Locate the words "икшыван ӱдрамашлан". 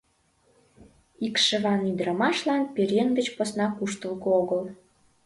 1.25-2.61